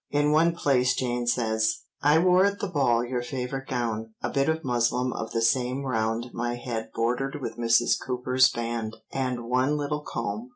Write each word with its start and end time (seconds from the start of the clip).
In 0.09 0.31
one 0.31 0.55
place 0.55 0.95
Jane 0.95 1.27
says— 1.27 1.81
"I 2.01 2.17
wore 2.17 2.43
at 2.43 2.57
the 2.59 2.67
ball 2.67 3.05
your 3.05 3.21
favourite 3.21 3.67
gown, 3.67 4.15
a 4.23 4.31
bit 4.31 4.49
of 4.49 4.63
muslin 4.65 5.13
of 5.13 5.29
the 5.31 5.43
same 5.43 5.83
round 5.83 6.31
my 6.33 6.55
head 6.55 6.89
bordered 6.91 7.37
with 7.39 7.57
Mrs. 7.59 7.99
Cooper's 8.03 8.49
band, 8.49 8.97
and 9.13 9.43
one 9.47 9.77
little 9.77 10.01
comb." 10.01 10.49